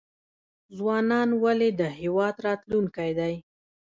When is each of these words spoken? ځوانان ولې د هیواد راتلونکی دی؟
ځوانان 0.77 1.29
ولې 1.43 1.69
د 1.79 1.81
هیواد 1.99 2.35
راتلونکی 2.47 3.11
دی؟ 3.19 3.33